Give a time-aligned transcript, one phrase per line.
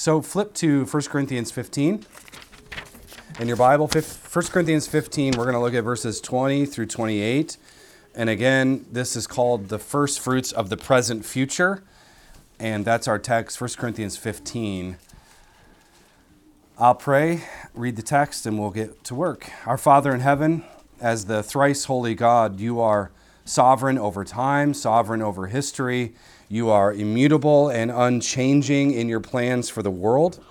[0.00, 2.06] So flip to 1 Corinthians 15
[3.38, 3.86] in your Bible.
[3.86, 4.02] 1
[4.46, 7.58] Corinthians 15, we're going to look at verses 20 through 28.
[8.14, 11.82] And again, this is called the first fruits of the present future.
[12.58, 14.96] And that's our text, 1 Corinthians 15.
[16.78, 17.42] I'll pray,
[17.74, 19.50] read the text, and we'll get to work.
[19.66, 20.64] Our Father in heaven,
[20.98, 23.10] as the thrice holy God, you are
[23.44, 26.14] sovereign over time, sovereign over history.
[26.52, 30.44] You are immutable and unchanging in your plans for the world.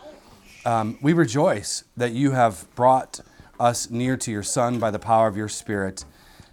[0.64, 3.20] Um, we rejoice that you have brought
[3.60, 6.06] us near to your Son by the power of your Spirit.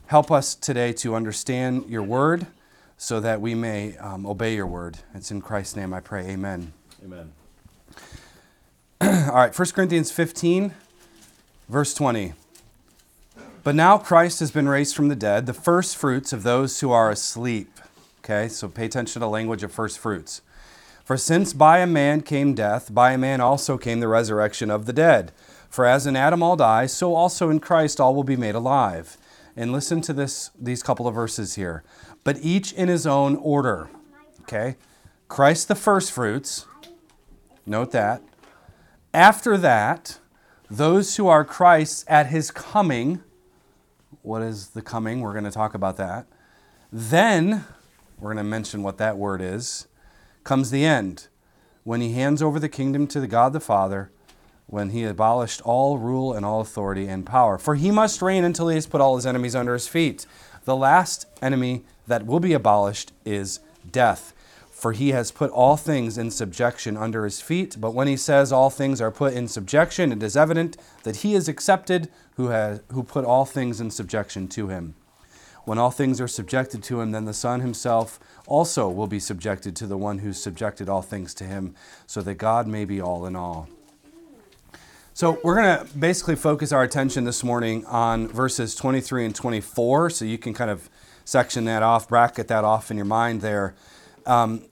[0.07, 2.49] Help us today to understand your word
[2.97, 4.99] so that we may um, obey your word.
[5.15, 6.27] It's in Christ's name I pray.
[6.27, 6.73] Amen.
[7.05, 7.33] Amen.
[9.01, 10.75] All right, 1 Corinthians 15,
[11.69, 12.33] verse 20.
[13.63, 16.91] But now Christ has been raised from the dead, the first fruits of those who
[16.91, 17.76] are asleep.
[18.29, 20.43] Okay, so pay attention to the language of first fruits.
[21.05, 24.85] For since by a man came death, by a man also came the resurrection of
[24.85, 25.31] the dead.
[25.69, 29.17] For as in Adam all die, so also in Christ all will be made alive.
[29.55, 31.85] And listen to this these couple of verses here.
[32.25, 33.91] But each in his own order.
[34.41, 34.75] Okay?
[35.29, 36.67] Christ the first fruits.
[37.65, 38.23] Note that.
[39.15, 40.19] After that,
[40.69, 43.23] those who are Christ's at his coming.
[44.23, 45.21] What is the coming?
[45.21, 46.27] We're going to talk about that.
[46.91, 47.65] Then,
[48.19, 49.87] we're going to mention what that word is.
[50.45, 51.29] Comes the end,
[51.85, 54.11] when he hands over the kingdom to the God the Father
[54.67, 57.57] when he abolished all rule and all authority and power.
[57.59, 60.27] For he must reign until he has put all his enemies under his feet.
[60.65, 64.33] The last enemy that will be abolished is death.
[64.71, 67.77] For he has put all things in subjection under his feet.
[67.81, 71.35] But when he says all things are put in subjection, it is evident that he
[71.35, 74.95] is accepted who, has, who put all things in subjection to him.
[75.67, 79.75] When all things are subjected to him, then the Son himself also will be subjected
[79.77, 81.75] to the one who subjected all things to him,
[82.07, 83.69] so that God may be all in all.
[85.13, 90.11] So we're going to basically focus our attention this morning on verses 23 and 24.
[90.11, 90.89] So you can kind of
[91.25, 93.75] section that off, bracket that off in your mind there.
[94.25, 94.63] Um,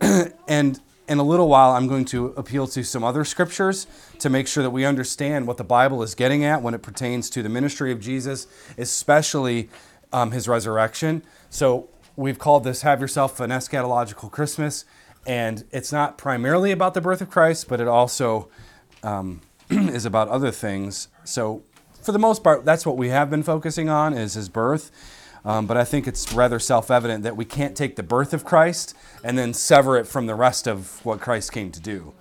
[0.46, 3.86] and in a little while, I'm going to appeal to some other scriptures
[4.18, 7.30] to make sure that we understand what the Bible is getting at when it pertains
[7.30, 8.46] to the ministry of Jesus,
[8.76, 9.70] especially
[10.12, 11.22] um, his resurrection.
[11.50, 14.84] So we've called this Have Yourself an Eschatological Christmas.
[15.26, 18.48] And it's not primarily about the birth of Christ, but it also
[19.02, 21.08] um, is about other things.
[21.24, 21.62] So,
[22.02, 24.90] for the most part, that's what we have been focusing on is his birth.
[25.44, 28.96] Um, but I think it's rather self-evident that we can't take the birth of Christ
[29.22, 32.14] and then sever it from the rest of what Christ came to do.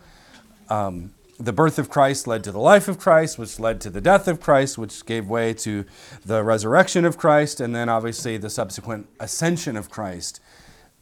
[0.69, 4.01] Um, the birth of Christ led to the life of Christ, which led to the
[4.01, 5.85] death of Christ, which gave way to
[6.25, 10.39] the resurrection of Christ, and then obviously the subsequent ascension of Christ,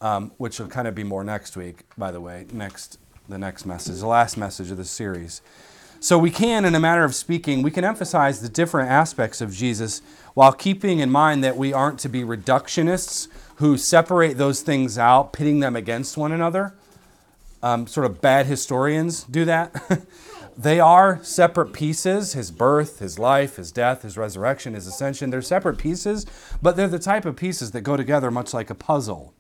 [0.02, 3.66] um, which will kind of be more next week, by the way, next the next
[3.66, 5.42] message, the last message of this series.
[6.00, 9.52] So we can, in a matter of speaking, we can emphasize the different aspects of
[9.52, 10.02] Jesus
[10.36, 15.34] while keeping in mind that we aren't to be reductionists who separate those things out,
[15.34, 16.76] pitting them against one another.
[17.64, 20.06] Um, sort of bad historians do that.
[20.58, 25.30] they are separate pieces his birth, his life, his death, his resurrection, his ascension.
[25.30, 26.26] They're separate pieces,
[26.62, 29.34] but they're the type of pieces that go together much like a puzzle,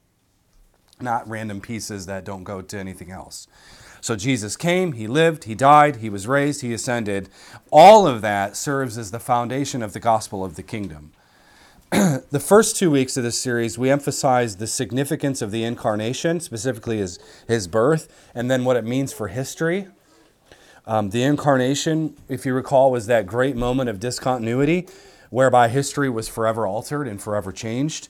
[0.99, 3.47] not random pieces that don't go to anything else.
[4.05, 7.27] So Jesus came, he lived, he died, he was raised, he ascended.
[7.71, 11.11] All of that serves as the foundation of the gospel of the kingdom.
[12.29, 16.97] the first two weeks of this series, we emphasized the significance of the incarnation, specifically
[16.97, 19.87] his, his birth, and then what it means for history.
[20.85, 24.89] Um, the incarnation, if you recall, was that great moment of discontinuity
[25.29, 28.09] whereby history was forever altered and forever changed.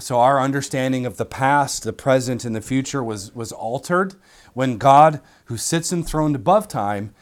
[0.00, 4.14] So our understanding of the past, the present, and the future was, was altered
[4.54, 7.14] when God, who sits enthroned above time,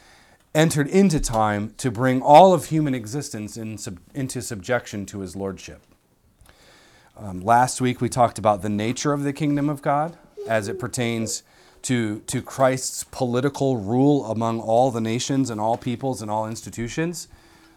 [0.54, 5.36] entered into time to bring all of human existence in sub, into subjection to his
[5.36, 5.82] lordship.
[7.20, 10.78] Um, last week we talked about the nature of the kingdom of God as it
[10.78, 11.42] pertains
[11.82, 17.26] to, to Christ's political rule among all the nations and all peoples and all institutions.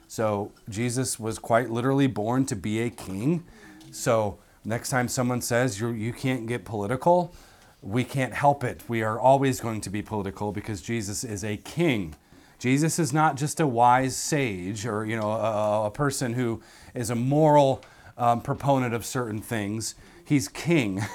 [0.08, 3.44] So Jesus was quite literally born to be a king.
[3.90, 7.34] So next time someone says you you can't get political,
[7.82, 8.84] we can't help it.
[8.88, 12.16] We are always going to be political because Jesus is a king.
[12.60, 16.62] Jesus is not just a wise sage or you know a, a person who
[16.94, 17.84] is a moral
[18.22, 19.96] um, proponent of certain things.
[20.24, 21.02] He's king.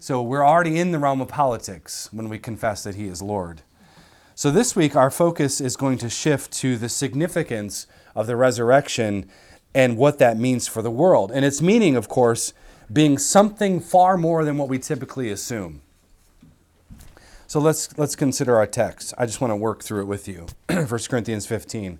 [0.00, 3.62] So we're already in the realm of politics when we confess that he is Lord.
[4.34, 9.30] So this week our focus is going to shift to the significance of the resurrection
[9.74, 11.32] and what that means for the world.
[11.32, 12.52] And its meaning, of course,
[12.92, 15.80] being something far more than what we typically assume.
[17.46, 19.14] So let's let's consider our text.
[19.16, 20.48] I just want to work through it with you.
[20.68, 21.98] 1 Corinthians 15.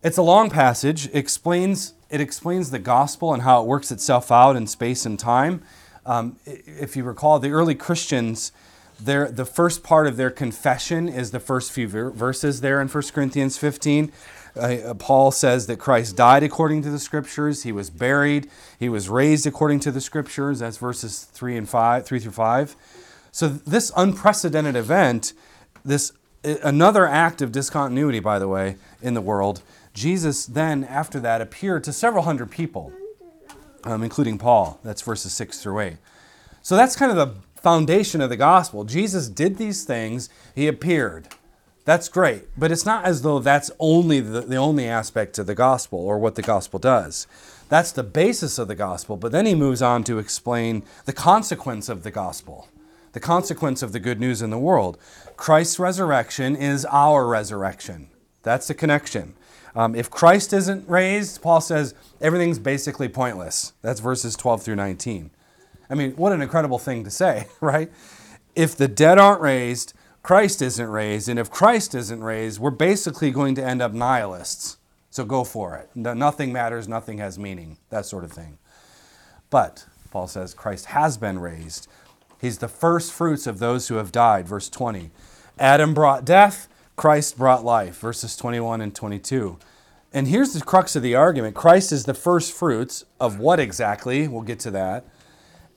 [0.00, 1.06] It's a long passage.
[1.06, 5.18] It explains it explains the gospel and how it works itself out in space and
[5.18, 5.62] time.
[6.06, 8.50] Um, if you recall, the early Christians,
[8.98, 12.88] their, the first part of their confession is the first few ver- verses there in
[12.88, 14.10] 1 Corinthians 15.
[14.56, 18.48] Uh, Paul says that Christ died according to the scriptures, he was buried,
[18.78, 20.60] he was raised according to the scriptures.
[20.60, 22.76] That's verses 3 and 5, 3 through 5.
[23.32, 25.34] So this unprecedented event,
[25.84, 26.12] this
[26.42, 29.62] another act of discontinuity by the way in the world,
[29.94, 32.92] Jesus then after that appeared to several hundred people
[33.84, 34.80] um, including Paul.
[34.82, 35.96] That's verses 6 through 8.
[36.62, 38.84] So that's kind of the foundation of the gospel.
[38.84, 41.28] Jesus did these things, he appeared.
[41.84, 45.54] That's great, but it's not as though that's only the, the only aspect of the
[45.54, 47.26] gospel or what the gospel does.
[47.70, 51.88] That's the basis of the gospel, but then he moves on to explain the consequence
[51.88, 52.68] of the gospel,
[53.12, 54.98] the consequence of the good news in the world.
[55.36, 58.08] Christ's resurrection is our resurrection.
[58.42, 59.34] That's the connection.
[59.78, 63.74] Um, if Christ isn't raised, Paul says everything's basically pointless.
[63.80, 65.30] That's verses 12 through 19.
[65.88, 67.88] I mean, what an incredible thing to say, right?
[68.56, 69.92] If the dead aren't raised,
[70.24, 74.78] Christ isn't raised, and if Christ isn't raised, we're basically going to end up nihilists.
[75.10, 75.88] So go for it.
[75.94, 78.58] nothing matters, nothing has meaning, that sort of thing.
[79.48, 81.86] But, Paul says, Christ has been raised.
[82.40, 85.12] He's the first fruits of those who have died, verse 20.
[85.56, 89.56] Adam brought death, Christ brought life, verses 21 and 22.
[90.12, 94.26] And here's the crux of the argument Christ is the first fruits of what exactly?
[94.26, 95.04] We'll get to that.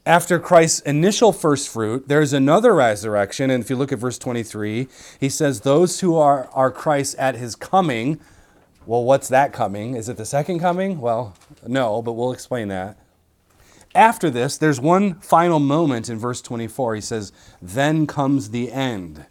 [0.05, 3.51] After Christ's initial first fruit, there's another resurrection.
[3.51, 4.87] And if you look at verse 23,
[5.19, 8.19] he says, Those who are, are Christ at his coming.
[8.87, 9.95] Well, what's that coming?
[9.95, 10.99] Is it the second coming?
[10.99, 11.35] Well,
[11.67, 12.97] no, but we'll explain that.
[13.93, 16.95] After this, there's one final moment in verse 24.
[16.95, 17.31] He says,
[17.61, 19.25] Then comes the end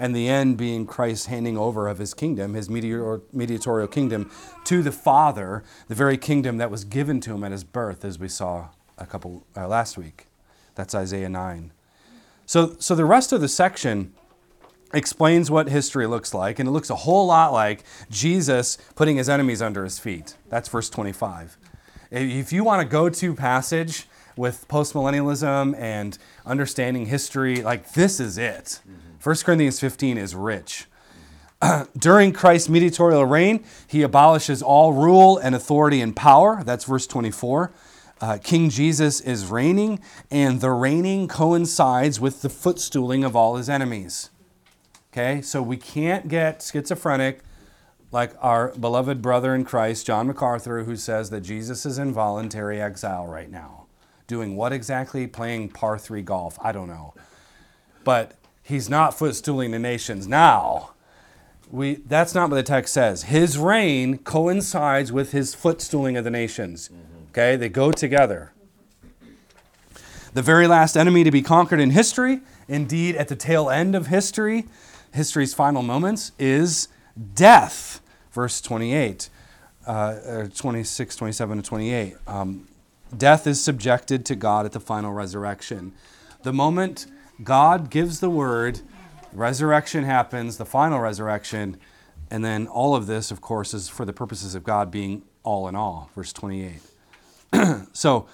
[0.00, 4.30] and the end being Christ's handing over of his kingdom, his mediatorial kingdom,
[4.64, 8.18] to the Father, the very kingdom that was given to him at his birth, as
[8.18, 10.26] we saw a couple uh, last week.
[10.74, 11.72] That's Isaiah 9.
[12.46, 14.14] So, so the rest of the section
[14.94, 19.28] explains what history looks like, and it looks a whole lot like Jesus putting his
[19.28, 20.34] enemies under his feet.
[20.48, 21.58] That's verse 25.
[22.10, 26.16] If you want a go to passage with postmillennialism and
[26.46, 28.80] understanding history, like this is it.
[28.88, 29.09] Mm-hmm.
[29.22, 30.86] 1 Corinthians 15 is rich.
[31.98, 36.62] During Christ's mediatorial reign, he abolishes all rule and authority and power.
[36.64, 37.70] That's verse 24.
[38.22, 40.00] Uh, King Jesus is reigning,
[40.30, 44.30] and the reigning coincides with the footstooling of all his enemies.
[45.12, 47.40] Okay, so we can't get schizophrenic
[48.12, 52.80] like our beloved brother in Christ, John MacArthur, who says that Jesus is in voluntary
[52.80, 53.86] exile right now.
[54.26, 55.26] Doing what exactly?
[55.26, 56.58] Playing par three golf.
[56.62, 57.14] I don't know.
[58.04, 58.39] But
[58.70, 60.92] he's not footstooling the nations now.
[61.70, 63.24] We, that's not what the text says.
[63.24, 66.90] His reign coincides with his footstooling of the nations.
[67.30, 68.52] Okay, they go together.
[70.32, 74.06] The very last enemy to be conquered in history, indeed at the tail end of
[74.06, 74.66] history,
[75.12, 76.88] history's final moments, is
[77.34, 78.00] death.
[78.32, 79.28] Verse 28,
[79.86, 82.16] uh, 26, 27 to 28.
[82.26, 82.68] Um,
[83.16, 85.92] death is subjected to God at the final resurrection.
[86.42, 87.06] The moment
[87.42, 88.80] God gives the word,
[89.32, 91.78] resurrection happens, the final resurrection,
[92.30, 95.68] and then all of this, of course, is for the purposes of God being all
[95.68, 96.10] in all.
[96.14, 96.80] Verse 28.
[97.92, 98.26] so,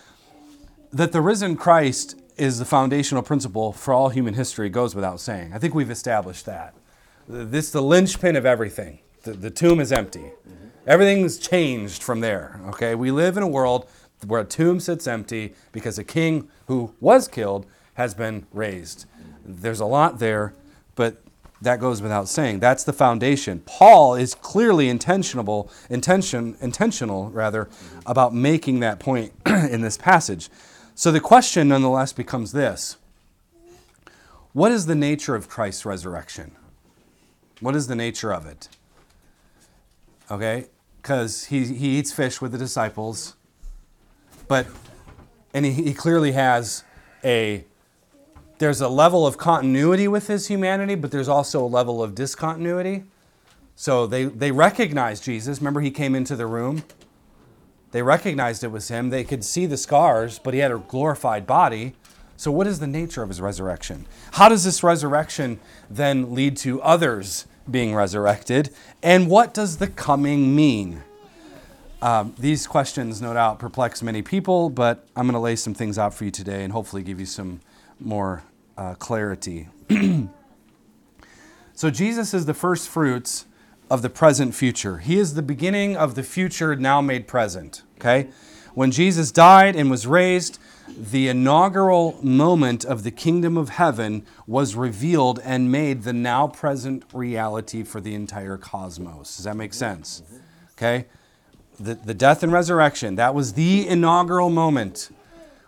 [0.93, 5.53] that the risen Christ is the foundational principle for all human history goes without saying.
[5.53, 6.75] I think we've established that.
[7.29, 9.01] This is the linchpin of everything.
[9.23, 10.33] The, the tomb is empty.
[10.87, 12.61] Everything's changed from there.
[12.69, 13.89] Okay, we live in a world
[14.27, 19.07] where a tomb sits empty because a king who was killed has been raised.
[19.45, 20.55] There's a lot there,
[20.95, 21.23] but
[21.63, 22.61] that goes without saying.
[22.61, 23.63] That's the foundation.
[23.65, 27.69] Paul is clearly intentional, intention, intentional rather,
[28.05, 30.51] about making that point in this passage.
[30.95, 32.97] So the question, nonetheless, becomes this:
[34.53, 36.53] What is the nature of Christ's resurrection?
[37.61, 38.69] What is the nature of it?
[40.31, 40.67] Okay,
[41.01, 43.37] because he, he eats fish with the disciples,
[44.49, 44.67] but
[45.55, 46.85] and he, he clearly has
[47.25, 47.65] a
[48.59, 53.05] there's a level of continuity with his humanity, but there's also a level of discontinuity.
[53.75, 55.59] So they, they recognized Jesus.
[55.59, 56.83] Remember, he came into the room.
[57.93, 59.11] They recognized it was him.
[59.11, 61.95] They could see the scars, but he had a glorified body.
[62.39, 64.07] So, what is the nature of his resurrection?
[64.33, 65.59] How does this resurrection
[65.89, 68.71] then lead to others being resurrected?
[69.03, 71.03] And what does the coming mean?
[72.03, 75.99] Um, these questions, no doubt, perplex many people, but I'm going to lay some things
[75.99, 77.61] out for you today and hopefully give you some
[77.99, 78.43] more
[78.77, 79.69] uh, clarity
[81.73, 83.47] so Jesus is the first fruits
[83.89, 84.99] of the present future.
[84.99, 87.83] He is the beginning of the future now made present.
[87.99, 88.29] Okay?
[88.75, 94.75] When Jesus died and was raised, the inaugural moment of the kingdom of heaven was
[94.75, 99.37] revealed and made the now present reality for the entire cosmos.
[99.37, 100.23] Does that make sense?
[100.73, 101.07] Okay?
[101.79, 105.11] The, the death and resurrection, that was the inaugural moment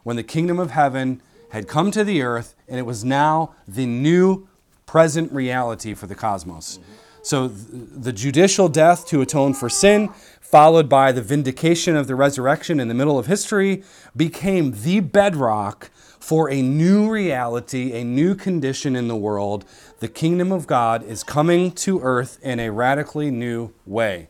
[0.03, 3.87] when the kingdom of heaven had come to the earth and it was now the
[3.87, 4.49] new
[4.87, 6.79] present reality for the cosmos.
[7.23, 10.09] So the judicial death to atone for sin,
[10.41, 13.83] followed by the vindication of the resurrection in the middle of history,
[14.17, 19.65] became the bedrock for a new reality, a new condition in the world.
[20.01, 24.29] The kingdom of God is coming to earth in a radically new way.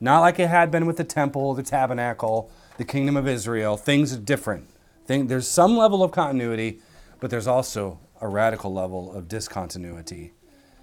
[0.00, 3.76] Not like it had been with the temple, the tabernacle, the kingdom of Israel.
[3.76, 4.66] Things are different.
[5.08, 6.80] There's some level of continuity,
[7.18, 10.32] but there's also a radical level of discontinuity.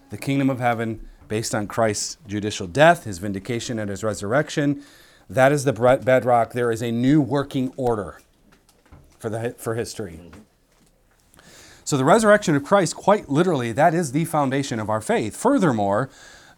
[0.10, 4.84] The kingdom of heaven, based on Christ's judicial death, his vindication, and his resurrection,
[5.30, 6.54] that is the bedrock.
[6.54, 8.20] There is a new working order
[9.20, 10.20] for, the, for history.
[11.84, 15.36] So, the resurrection of Christ, quite literally, that is the foundation of our faith.
[15.38, 16.10] Furthermore,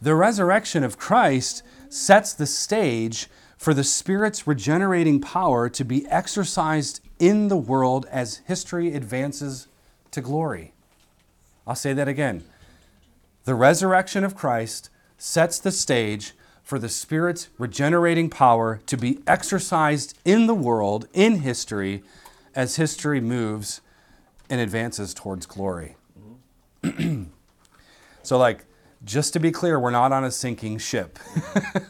[0.02, 7.02] the resurrection of Christ sets the stage for the Spirit's regenerating power to be exercised
[7.20, 9.68] in the world as history advances
[10.12, 10.74] to glory.
[11.66, 12.44] I'll say that again.
[13.46, 16.34] The resurrection of Christ sets the stage
[16.64, 22.04] for the Spirit's regenerating power to be exercised in the world, in history,
[22.54, 23.82] as history moves
[24.50, 25.96] and advances towards glory.
[28.24, 28.66] so, like,
[29.06, 31.20] just to be clear, we're not on a sinking ship.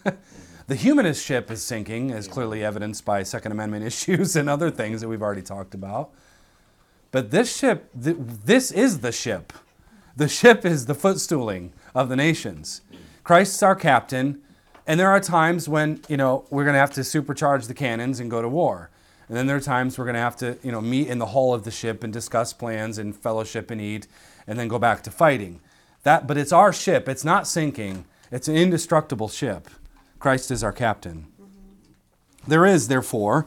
[0.68, 5.02] the humanist ship is sinking, as clearly evidenced by Second Amendment issues and other things
[5.02, 6.12] that we've already talked about.
[7.12, 9.54] But this ship, this is the ship.
[10.18, 12.82] The ship is the footstooling of the nations.
[13.24, 14.42] Christ's our captain,
[14.86, 18.20] and there are times when, you know, we're going to have to supercharge the cannons
[18.20, 18.90] and go to war.
[19.28, 21.28] And then there are times we're going to have to, you know, meet in the
[21.28, 24.08] hull of the ship and discuss plans and fellowship and eat
[24.48, 25.60] and then go back to fighting.
[26.04, 27.10] That, but it's our ship.
[27.10, 28.06] It's not sinking.
[28.32, 29.70] It's an indestructible ship.
[30.20, 31.28] Christ is our captain.
[32.48, 33.46] There is, therefore,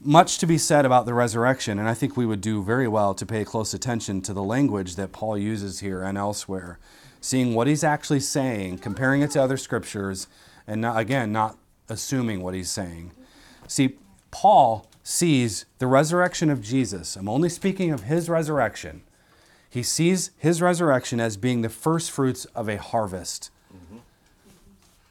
[0.00, 3.14] much to be said about the resurrection, and I think we would do very well
[3.14, 6.78] to pay close attention to the language that Paul uses here and elsewhere,
[7.20, 10.28] seeing what he's actually saying, comparing it to other scriptures,
[10.66, 11.58] and not, again, not
[11.88, 13.12] assuming what he's saying.
[13.66, 13.98] See,
[14.30, 17.16] Paul sees the resurrection of Jesus.
[17.16, 19.02] I'm only speaking of his resurrection
[19.70, 23.50] he sees his resurrection as being the first fruits of a harvest.
[23.74, 23.98] Mm-hmm.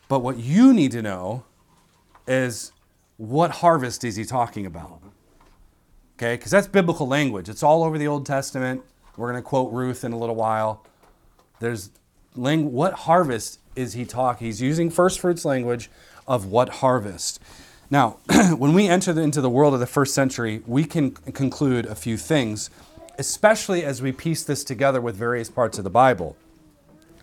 [0.07, 1.43] But what you need to know
[2.27, 2.71] is
[3.17, 5.01] what harvest is he talking about?
[6.17, 7.49] Okay, because that's biblical language.
[7.49, 8.81] It's all over the Old Testament.
[9.15, 10.85] We're going to quote Ruth in a little while.
[11.59, 11.91] There's
[12.35, 14.47] ling- what harvest is he talking?
[14.47, 15.89] He's using first fruits language
[16.27, 17.39] of what harvest.
[17.89, 18.17] Now,
[18.57, 22.17] when we enter into the world of the first century, we can conclude a few
[22.17, 22.69] things
[23.17, 26.35] especially as we piece this together with various parts of the Bible.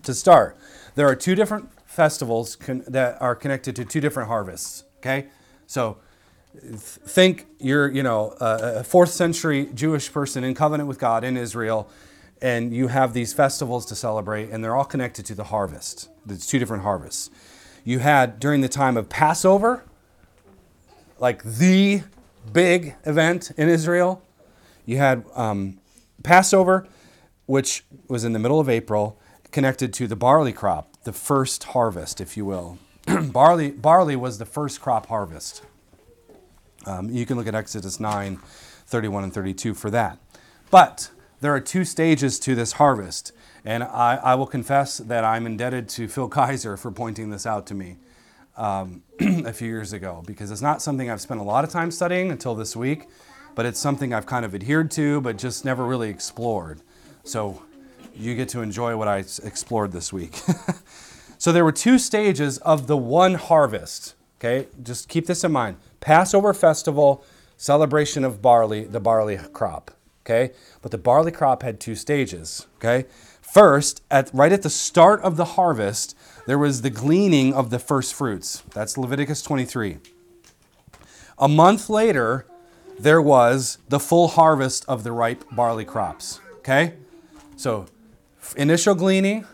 [0.02, 0.56] To start,
[0.94, 4.84] there are two different festivals con- that are connected to two different harvests.
[4.98, 5.28] Okay,
[5.66, 5.98] so
[6.60, 11.24] th- think you're you know a, a fourth century Jewish person in covenant with God
[11.24, 11.88] in Israel,
[12.42, 16.08] and you have these festivals to celebrate, and they're all connected to the harvest.
[16.26, 17.30] There's two different harvests.
[17.84, 19.84] You had during the time of Passover,
[21.18, 22.02] like the
[22.52, 24.22] big event in Israel.
[24.86, 25.78] You had um,
[26.22, 26.86] Passover,
[27.46, 29.18] which was in the middle of April,
[29.50, 32.78] connected to the barley crop, the first harvest, if you will.
[33.32, 35.62] barley, barley was the first crop harvest.
[36.86, 38.38] Um, you can look at Exodus 9,
[38.86, 40.18] 31 and 32 for that.
[40.70, 43.32] But there are two stages to this harvest.
[43.64, 47.66] And I, I will confess that I'm indebted to Phil Kayser for pointing this out
[47.68, 47.96] to me
[48.56, 51.90] um, a few years ago because it's not something I've spent a lot of time
[51.90, 53.06] studying until this week
[53.54, 56.80] but it's something I've kind of adhered to, but just never really explored.
[57.22, 57.62] So
[58.16, 60.40] you get to enjoy what I explored this week.
[61.38, 64.14] so there were two stages of the one harvest.
[64.38, 67.24] Okay, just keep this in mind Passover festival,
[67.56, 69.90] celebration of barley, the barley crop.
[70.24, 70.52] Okay,
[70.82, 72.66] but the barley crop had two stages.
[72.76, 73.06] Okay,
[73.40, 76.16] first, at, right at the start of the harvest,
[76.46, 78.62] there was the gleaning of the first fruits.
[78.72, 79.98] That's Leviticus 23.
[81.38, 82.46] A month later,
[82.98, 86.40] there was the full harvest of the ripe barley crops.
[86.58, 86.94] Okay?
[87.56, 87.86] So,
[88.56, 89.46] initial gleaning,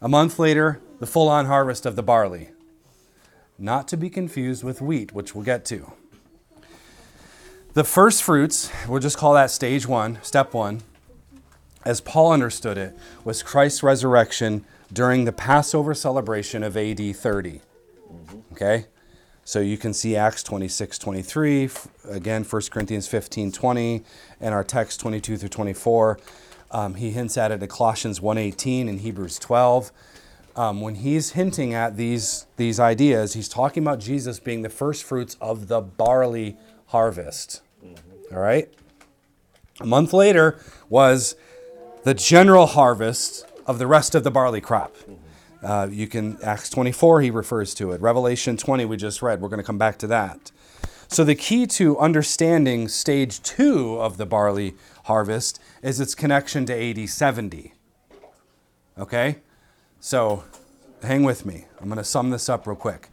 [0.00, 2.48] a month later, the full on harvest of the barley.
[3.58, 5.92] Not to be confused with wheat, which we'll get to.
[7.74, 10.82] The first fruits, we'll just call that stage one, step one,
[11.84, 17.60] as Paul understood it, was Christ's resurrection during the Passover celebration of AD 30.
[18.52, 18.86] Okay?
[19.44, 21.70] So you can see Acts 26, 23,
[22.08, 24.02] again, 1 Corinthians 15, 20,
[24.40, 26.18] and our text 22 through 24.
[26.72, 29.92] Um, he hints at it in Colossians 1.18 and Hebrews 12.
[30.56, 35.04] Um, when he's hinting at these, these ideas, he's talking about Jesus being the first
[35.04, 37.62] fruits of the barley harvest.
[37.84, 38.34] Mm-hmm.
[38.34, 38.72] All right?
[39.80, 41.36] A month later was
[42.04, 44.96] the general harvest of the rest of the barley crop.
[45.62, 48.00] Uh, you can, Acts 24, he refers to it.
[48.00, 49.40] Revelation 20, we just read.
[49.40, 50.50] We're going to come back to that.
[51.08, 54.74] So, the key to understanding stage two of the barley
[55.04, 57.74] harvest is its connection to AD 70.
[58.98, 59.38] Okay?
[60.00, 60.44] So,
[61.02, 61.66] hang with me.
[61.80, 63.08] I'm going to sum this up real quick.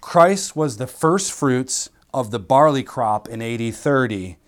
[0.00, 4.38] Christ was the first fruits of the barley crop in AD 30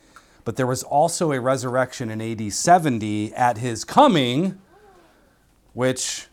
[0.45, 4.61] but there was also a resurrection in AD 70 at his coming,
[5.75, 6.26] which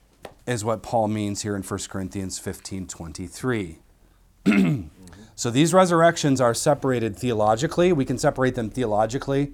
[0.45, 3.79] is what Paul means here in 1 Corinthians 15 23.
[5.36, 7.91] so these resurrections are separated theologically.
[7.91, 9.51] We can separate them theologically,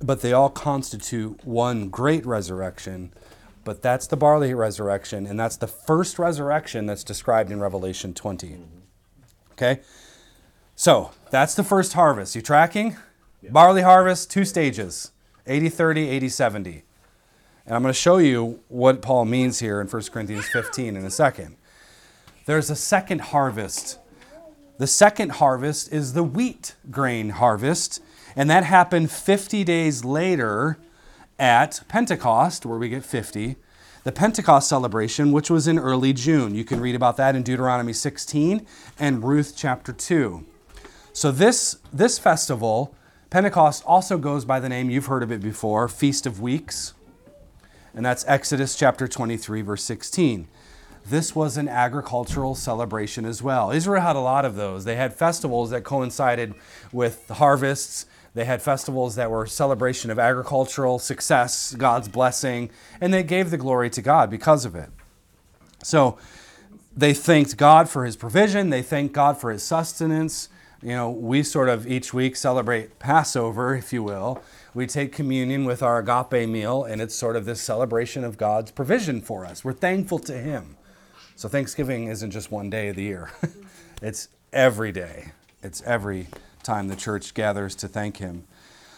[0.00, 3.12] but they all constitute one great resurrection.
[3.62, 8.46] But that's the barley resurrection, and that's the first resurrection that's described in Revelation 20.
[8.48, 8.62] Mm-hmm.
[9.52, 9.80] Okay?
[10.74, 12.34] So that's the first harvest.
[12.34, 12.96] You tracking?
[13.42, 13.50] Yeah.
[13.50, 15.12] Barley harvest, two stages
[15.46, 16.84] AD 30, AD 70.
[17.66, 21.04] And I'm going to show you what Paul means here in 1 Corinthians 15 in
[21.04, 21.56] a second.
[22.46, 23.98] There's a second harvest.
[24.78, 28.00] The second harvest is the wheat grain harvest,
[28.36, 30.78] and that happened 50 days later
[31.38, 33.56] at Pentecost, where we get 50.
[34.04, 36.54] The Pentecost celebration, which was in early June.
[36.54, 38.66] You can read about that in Deuteronomy 16
[38.98, 40.46] and Ruth chapter 2.
[41.12, 42.94] So, this, this festival
[43.30, 46.94] Pentecost also goes by the name, you've heard of it before, Feast of Weeks.
[47.94, 50.48] And that's Exodus chapter 23, verse 16.
[51.06, 53.70] This was an agricultural celebration as well.
[53.70, 54.84] Israel had a lot of those.
[54.84, 56.54] They had festivals that coincided
[56.92, 58.06] with harvests.
[58.34, 63.56] They had festivals that were celebration of agricultural success, God's blessing, and they gave the
[63.56, 64.90] glory to God because of it.
[65.82, 66.18] So
[66.96, 70.48] they thanked God for his provision, they thanked God for his sustenance,
[70.82, 74.42] you know, we sort of each week celebrate Passover, if you will.
[74.72, 78.70] We take communion with our agape meal, and it's sort of this celebration of God's
[78.70, 79.62] provision for us.
[79.62, 80.76] We're thankful to Him.
[81.36, 83.30] So Thanksgiving isn't just one day of the year,
[84.02, 86.28] it's every day, it's every
[86.70, 88.44] time the church gathers to thank Him.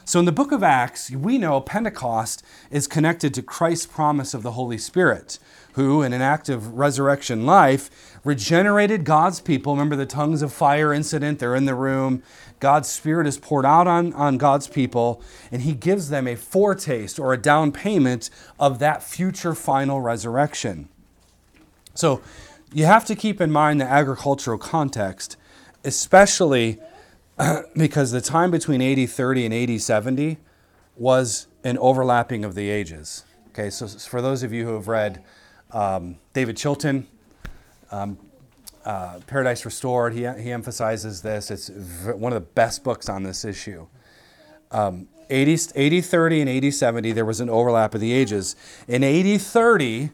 [0.04, 4.42] So in the book of Acts, we know Pentecost is connected to Christ's promise of
[4.42, 5.38] the Holy Spirit,
[5.72, 7.88] who, in an act of resurrection life,
[8.24, 9.72] regenerated God's people.
[9.72, 11.38] Remember the tongues of fire incident?
[11.38, 12.22] They're in the room.
[12.60, 17.18] God's Spirit is poured out on, on God's people, and He gives them a foretaste
[17.18, 20.90] or a down payment of that future final resurrection.
[21.94, 22.20] So
[22.70, 25.38] you have to keep in mind the agricultural context,
[25.84, 26.78] especially
[27.76, 30.38] because the time between AD 30 and AD 70
[30.96, 33.24] was an overlapping of the ages.
[33.50, 35.22] Okay, so for those of you who have read
[35.72, 37.06] um, David Chilton,
[37.90, 38.18] um,
[38.84, 41.50] uh, Paradise Restored, he, he emphasizes this.
[41.50, 43.86] It's v- one of the best books on this issue.
[44.70, 48.56] Um, AD, AD 30 and AD 70, there was an overlap of the ages.
[48.88, 50.10] In AD 30,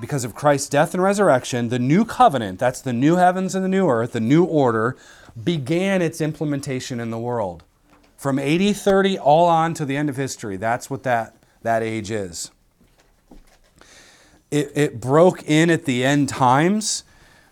[0.00, 3.68] because of Christ's death and resurrection, the new covenant, that's the new heavens and the
[3.68, 4.96] new earth, the new order,
[5.42, 7.62] began its implementation in the world.
[8.16, 12.10] From AD 30 all on to the end of history, that's what that, that age
[12.10, 12.50] is.
[14.50, 17.04] It, it broke in at the end times,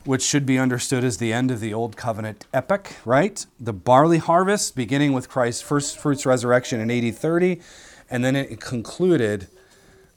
[0.05, 3.45] which should be understood as the end of the Old Covenant epic, right?
[3.59, 7.61] The barley harvest, beginning with Christ's first fruits resurrection in AD 30,
[8.09, 9.49] and then it concluded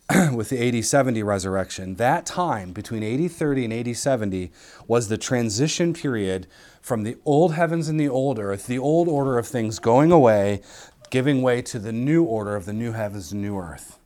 [0.33, 1.95] with the AD 70 resurrection.
[1.95, 4.51] That time between AD 30 and AD 70
[4.87, 6.47] was the transition period
[6.87, 10.61] from the old heavens and the old earth, the old order of things going away,
[11.09, 13.99] giving way to the new order of the new heavens and new earth.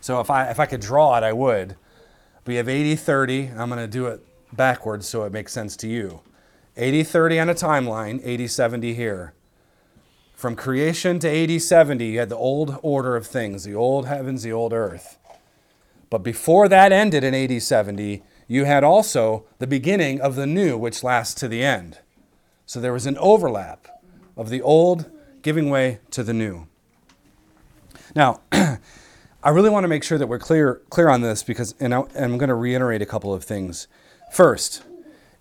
[0.00, 1.76] So if I, if I could draw it, I would.
[2.46, 3.52] We have AD 30.
[3.56, 6.22] I'm going to do it backwards so it makes sense to you.
[6.76, 9.32] AD 30 on a timeline, AD 70 here.
[10.34, 14.42] From creation to AD 70, you had the old order of things, the old heavens,
[14.42, 15.16] the old earth.
[16.08, 20.76] But before that ended in AD 70, you had also the beginning of the new,
[20.76, 21.98] which lasts to the end.
[22.66, 24.02] So there was an overlap
[24.36, 25.08] of the old
[25.42, 26.66] giving way to the new.
[28.16, 31.94] Now, I really want to make sure that we're clear, clear on this because, and,
[31.94, 33.86] I, am going to reiterate a couple of things.
[34.32, 34.82] First,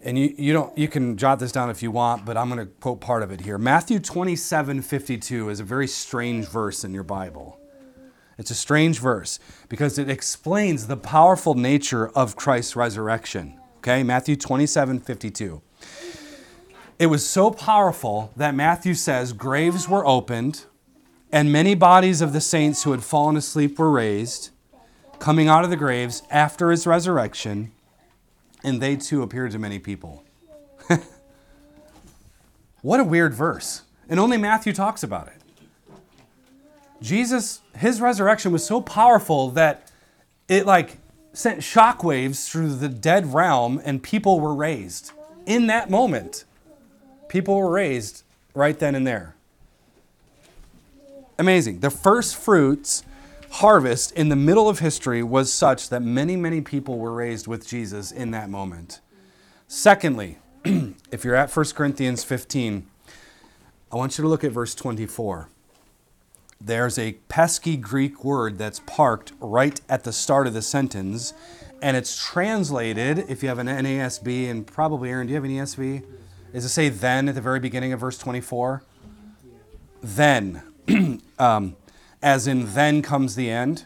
[0.02, 2.60] and you, you, don't, you can jot this down if you want, but I'm going
[2.60, 3.58] to quote part of it here.
[3.58, 7.59] Matthew 27 52 is a very strange verse in your Bible.
[8.40, 13.60] It's a strange verse because it explains the powerful nature of Christ's resurrection.
[13.80, 15.62] Okay, Matthew 27 52.
[16.98, 20.66] It was so powerful that Matthew says graves were opened
[21.34, 24.52] and many bodies of the saints who had fallen asleep were raised,
[25.20, 27.74] coming out of the graves after his resurrection,
[28.64, 30.24] and they too appeared to many people.
[32.82, 33.84] what a weird verse.
[34.08, 35.39] And only Matthew talks about it.
[37.02, 39.92] Jesus, his resurrection was so powerful that
[40.48, 40.98] it like
[41.34, 45.12] sent shockwaves through the dead realm and people were raised
[45.46, 46.46] in that moment.
[47.28, 49.36] People were raised right then and there.
[51.38, 51.80] Amazing.
[51.80, 53.04] The first fruits
[53.52, 57.68] harvest in the middle of history was such that many, many people were raised with
[57.68, 59.00] Jesus in that moment.
[59.68, 60.38] Secondly,
[61.12, 62.86] if you're at 1 Corinthians 15,
[63.92, 65.50] I want you to look at verse 24.
[66.62, 71.34] There's a pesky Greek word that's parked right at the start of the sentence,
[71.82, 75.52] and it's translated, if you have an NASB, and probably Aaron, do you have an
[75.52, 76.04] ESV?
[76.52, 78.84] Is it say then at the very beginning of verse 24?
[80.02, 80.64] Then.
[81.40, 81.76] um,
[82.22, 83.86] as in then comes the end.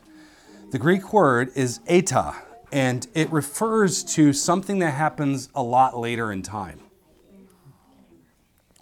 [0.71, 2.35] The Greek word is eta,
[2.71, 6.79] and it refers to something that happens a lot later in time.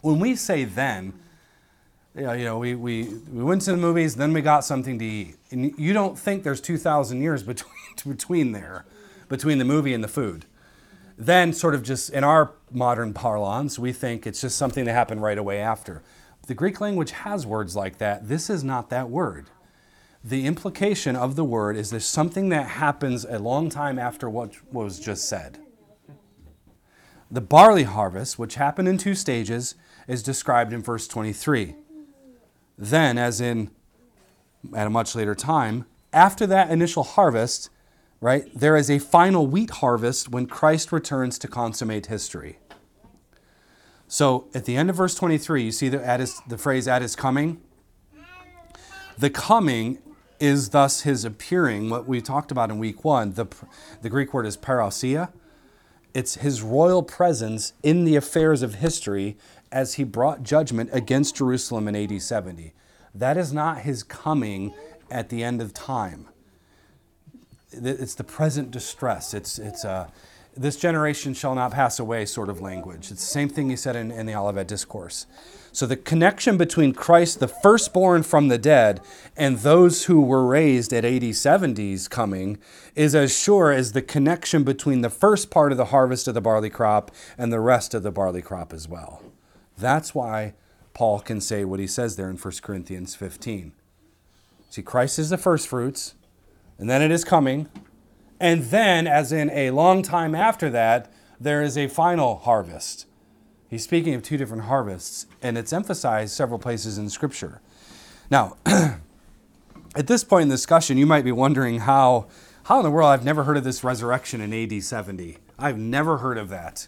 [0.01, 1.13] When we say then,
[2.15, 5.05] know, you know we, we, we went to the movies, then we got something to
[5.05, 5.35] eat.
[5.51, 7.73] And you don't think there's 2,000 years between,
[8.05, 8.85] between there,
[9.29, 10.45] between the movie and the food.
[11.17, 15.21] Then, sort of just in our modern parlance, we think it's just something that happened
[15.21, 16.01] right away after.
[16.47, 18.27] The Greek language has words like that.
[18.27, 19.45] This is not that word.
[20.23, 24.55] The implication of the word is there's something that happens a long time after what
[24.71, 25.59] was just said.
[27.29, 29.75] The barley harvest, which happened in two stages,
[30.07, 31.75] is described in verse 23.
[32.81, 33.69] Then, as in
[34.75, 37.69] at a much later time, after that initial harvest,
[38.21, 42.57] right, there is a final wheat harvest when Christ returns to consummate history.
[44.07, 47.03] So at the end of verse 23, you see the, at his, the phrase at
[47.03, 47.61] his coming.
[49.15, 49.99] The coming
[50.39, 53.33] is thus his appearing, what we talked about in week one.
[53.33, 53.45] The,
[54.01, 55.31] the Greek word is parousia.
[56.15, 59.37] It's his royal presence in the affairs of history
[59.71, 62.73] as he brought judgment against Jerusalem in AD 70.
[63.13, 64.73] That is not his coming
[65.09, 66.27] at the end of time.
[67.71, 69.33] It's the present distress.
[69.33, 70.11] It's, it's, a,
[70.55, 73.11] this generation shall not pass away sort of language.
[73.11, 75.25] It's the same thing he said in, in the Olivet Discourse.
[75.73, 78.99] So the connection between Christ, the firstborn from the dead,
[79.37, 82.57] and those who were raised at AD 70s coming
[82.93, 86.41] is as sure as the connection between the first part of the harvest of the
[86.41, 89.21] barley crop and the rest of the barley crop as well.
[89.77, 90.53] That's why
[90.93, 93.73] Paul can say what he says there in 1 Corinthians 15.
[94.69, 96.15] See, Christ is the first fruits,
[96.77, 97.69] and then it is coming,
[98.39, 103.05] and then, as in a long time after that, there is a final harvest.
[103.69, 107.61] He's speaking of two different harvests, and it's emphasized several places in Scripture.
[108.29, 112.27] Now, at this point in the discussion, you might be wondering how,
[112.63, 115.37] how in the world I've never heard of this resurrection in AD 70.
[115.59, 116.87] I've never heard of that.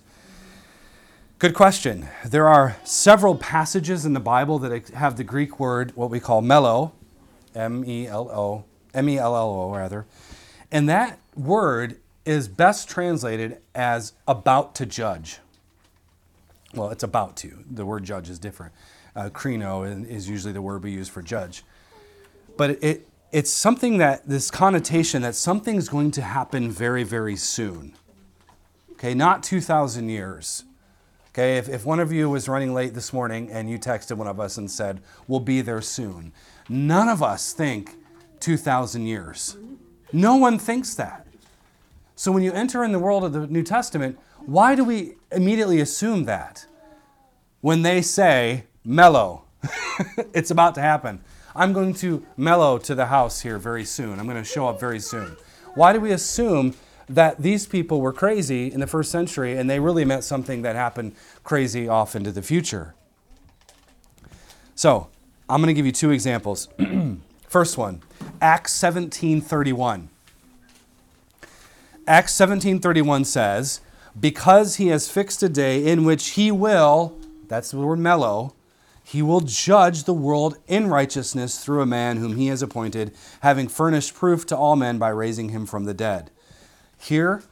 [1.43, 2.08] Good question.
[2.23, 6.41] There are several passages in the Bible that have the Greek word, what we call
[6.41, 6.93] mello,
[7.53, 10.06] M E L O, M E L L O, rather.
[10.71, 15.39] And that word is best translated as about to judge.
[16.75, 17.65] Well, it's about to.
[17.69, 18.71] The word judge is different.
[19.13, 21.65] Uh, krino is usually the word we use for judge.
[22.56, 27.95] But it, it's something that, this connotation that something's going to happen very, very soon.
[28.93, 30.63] Okay, not 2,000 years.
[31.34, 34.28] Okay, if, if one of you was running late this morning and you texted one
[34.28, 36.32] of us and said, We'll be there soon,
[36.69, 37.96] none of us think
[38.39, 39.58] 2,000 years.
[40.12, 41.26] No one thinks that.
[42.15, 45.80] So when you enter in the world of the New Testament, why do we immediately
[45.80, 46.67] assume that?
[47.62, 49.46] When they say, mello,
[50.36, 51.24] it's about to happen.
[51.56, 54.19] I'm going to mello to the house here very soon.
[54.19, 55.36] I'm going to show up very soon.
[55.74, 56.76] Why do we assume
[57.10, 60.76] that these people were crazy in the first century and they really meant something that
[60.76, 62.96] happened crazy off into the future?
[64.76, 65.08] So,
[65.50, 66.70] I'm going to give you two examples.
[67.48, 68.02] First one,
[68.42, 70.08] Acts 17:31.
[72.08, 73.82] Acts 17:31 says,
[74.20, 77.13] "Because he has fixed a day in which he will,
[77.48, 78.56] that's the word mello,
[79.04, 83.68] he will judge the world in righteousness through a man whom he has appointed, having
[83.68, 86.32] furnished proof to all men by raising him from the dead."
[87.04, 87.44] Here,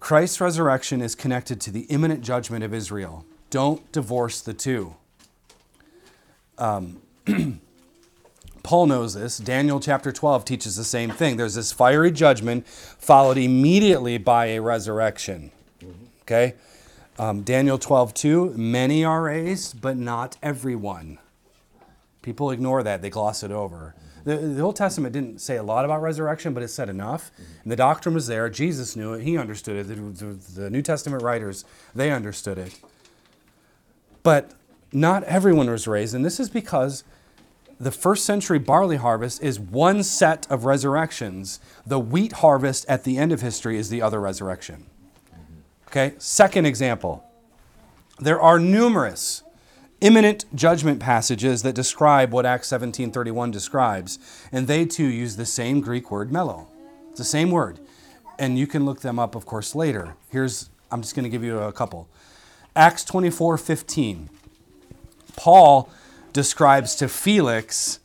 [0.00, 3.24] Christ's resurrection is connected to the imminent judgment of Israel.
[3.48, 4.96] Don't divorce the two.
[6.58, 7.00] Um,
[8.64, 9.38] Paul knows this.
[9.38, 11.36] Daniel chapter 12 teaches the same thing.
[11.36, 15.52] There's this fiery judgment followed immediately by a resurrection.
[16.22, 16.54] Okay?
[17.20, 21.18] Um, Daniel 12, 2, many are raised, but not everyone.
[22.20, 23.94] People ignore that, they gloss it over.
[24.26, 27.30] The, the Old Testament didn't say a lot about resurrection, but it said enough.
[27.62, 28.50] And the doctrine was there.
[28.50, 29.84] Jesus knew it, he understood it.
[29.84, 32.78] The, the, the New Testament writers, they understood it.
[34.24, 34.50] But
[34.92, 37.04] not everyone was raised, and this is because
[37.78, 41.60] the first century barley harvest is one set of resurrections.
[41.86, 44.86] The wheat harvest at the end of history is the other resurrection.
[45.86, 47.22] Okay, second example.
[48.18, 49.44] There are numerous
[50.00, 54.18] imminent judgment passages that describe what Acts 17:31 describes,
[54.52, 56.68] and they too use the same Greek word mello.
[57.10, 57.78] It's the same word.
[58.38, 60.14] And you can look them up of course later.
[60.28, 62.08] Here's I'm just going to give you a couple.
[62.74, 64.28] Acts 24:15.
[65.36, 65.90] Paul
[66.32, 67.98] describes to Felix,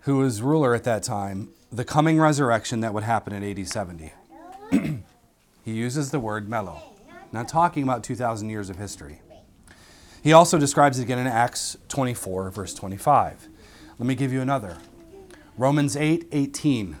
[0.00, 4.12] who was ruler at that time, the coming resurrection that would happen in AD 70.
[5.64, 6.82] he uses the word mello,
[7.32, 9.21] not talking about 2,000 years of history.
[10.22, 13.48] He also describes it again in Acts 24, verse 25.
[13.98, 14.78] Let me give you another.
[15.58, 16.96] Romans 8 18.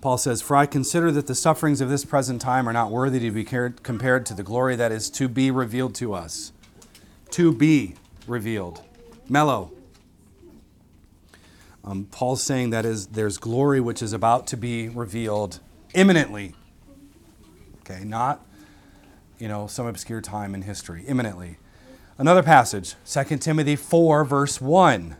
[0.00, 3.18] Paul says, For I consider that the sufferings of this present time are not worthy
[3.20, 6.52] to be compared to the glory that is to be revealed to us.
[7.30, 7.94] To be
[8.26, 8.82] revealed.
[9.28, 9.72] Mello.
[11.84, 15.60] Um, Paul's saying that is there's glory which is about to be revealed
[15.94, 16.54] imminently.
[17.80, 18.45] Okay, not
[19.38, 21.04] you know some obscure time in history.
[21.06, 21.58] Imminently.
[22.18, 25.16] Another passage, 2 Timothy 4, verse 1.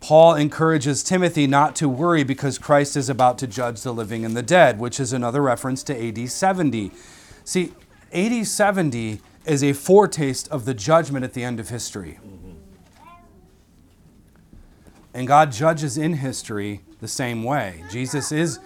[0.00, 4.36] Paul encourages Timothy not to worry because Christ is about to judge the living and
[4.36, 6.90] the dead, which is another reference to AD 70.
[7.44, 7.72] See,
[8.12, 12.18] AD 70 is a foretaste of the judgment at the end of history.
[15.12, 17.84] And God judges in history the same way.
[17.90, 18.58] Jesus is,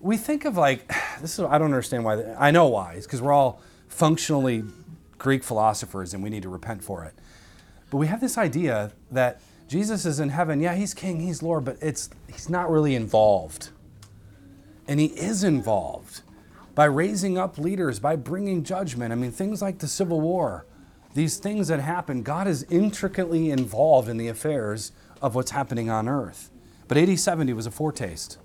[0.00, 2.94] we think of like, this is, I don't understand why, I know why.
[2.94, 4.64] It's because we're all functionally
[5.18, 7.14] Greek philosophers and we need to repent for it.
[7.90, 10.60] But we have this idea that Jesus is in heaven.
[10.60, 13.70] Yeah, he's king, he's Lord, but it's, he's not really involved.
[14.86, 16.22] And he is involved
[16.74, 19.12] by raising up leaders, by bringing judgment.
[19.12, 20.64] I mean, things like the Civil War,
[21.14, 26.08] these things that happen, God is intricately involved in the affairs of what's happening on
[26.08, 26.50] earth.
[26.86, 28.38] But AD 70 was a foretaste.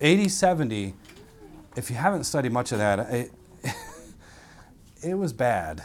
[0.00, 0.94] AD 70,
[1.76, 3.32] if you haven't studied much of that, it,
[5.02, 5.82] it was bad.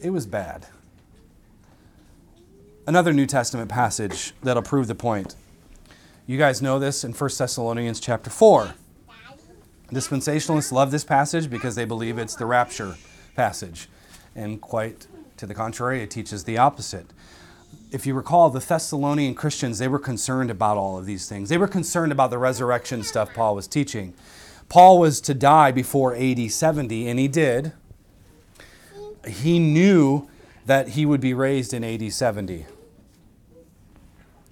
[0.00, 0.66] It was bad.
[2.86, 5.36] Another New Testament passage that'll prove the point.
[6.26, 8.74] You guys know this in 1 Thessalonians chapter 4.
[9.90, 12.96] Dispensationalists love this passage because they believe it's the rapture
[13.34, 13.88] passage.
[14.36, 15.06] And quite
[15.38, 17.06] to the contrary, it teaches the opposite.
[17.90, 21.48] If you recall, the Thessalonian Christians, they were concerned about all of these things.
[21.48, 24.14] They were concerned about the resurrection stuff Paul was teaching.
[24.68, 27.72] Paul was to die before AD 70, and he did.
[29.26, 30.28] He knew
[30.66, 32.66] that he would be raised in AD 70.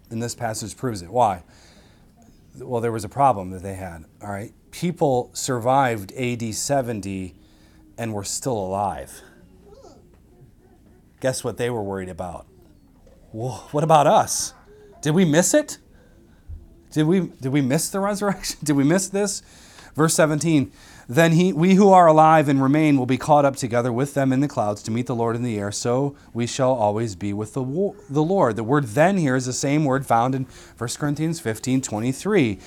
[0.08, 1.10] And this passage proves it.
[1.10, 1.42] Why?
[2.58, 4.54] Well, there was a problem that they had, all right?
[4.76, 7.34] people survived AD 70
[7.96, 9.22] and were still alive.
[11.20, 12.46] Guess what they were worried about?
[13.32, 14.54] What about us?
[15.02, 15.78] Did we miss it?
[16.92, 18.58] Did we, did we miss the resurrection?
[18.64, 19.42] Did we miss this?
[19.94, 20.72] Verse 17
[21.08, 24.32] Then he, we who are alive and remain will be caught up together with them
[24.32, 27.32] in the clouds to meet the Lord in the air, so we shall always be
[27.32, 28.56] with the, the Lord.
[28.56, 30.46] The word then here is the same word found in
[30.78, 32.58] 1 Corinthians 15 23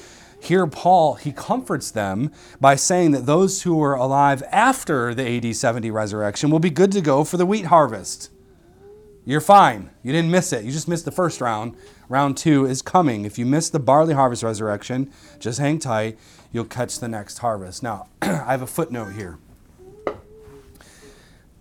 [0.42, 5.56] here, Paul, he comforts them by saying that those who were alive after the AD
[5.56, 8.30] 70 resurrection will be good to go for the wheat harvest.
[9.30, 9.92] You're fine.
[10.02, 10.66] You didn't miss it.
[10.66, 11.76] You just missed the first round.
[12.08, 13.26] Round two is coming.
[13.26, 16.18] If you miss the barley harvest resurrection, just hang tight.
[16.52, 17.84] You'll catch the next harvest.
[17.84, 19.38] Now, I have a footnote here.